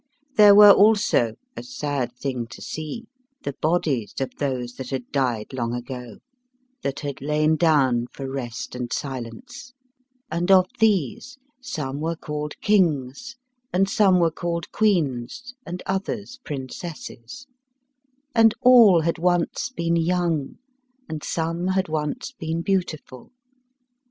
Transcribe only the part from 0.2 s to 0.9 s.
There were